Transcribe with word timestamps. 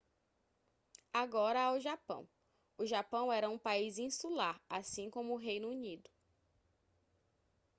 agora 1.13 1.61
ao 1.61 1.79
japão 1.79 2.27
o 2.75 2.87
japão 2.87 3.31
era 3.31 3.47
um 3.51 3.59
país 3.59 3.99
insular 3.99 4.59
assim 4.67 5.11
como 5.11 5.33
o 5.35 5.37
reino 5.37 5.69
unido 5.69 6.09